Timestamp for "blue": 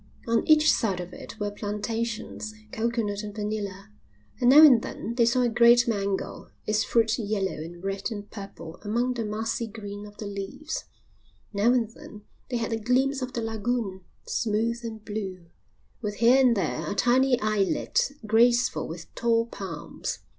15.05-15.45